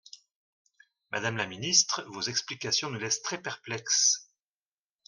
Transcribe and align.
Madame 1.11 1.37
la 1.37 1.45
ministre, 1.45 2.01
vos 2.07 2.23
explications 2.23 2.89
nous 2.89 2.97
laissent 2.97 3.21
très 3.21 3.39
perplexes. 3.39 4.31